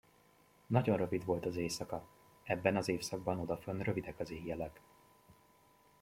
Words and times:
Nagyon 0.67 0.97
rövid 0.97 1.25
volt 1.25 1.45
az 1.45 1.55
éjszaka; 1.55 2.05
ebben 2.43 2.75
az 2.75 2.87
évszakban 2.89 3.39
odafönn 3.39 3.79
rövidek 3.81 4.19
az 4.19 4.31
éjjelek. 4.31 4.79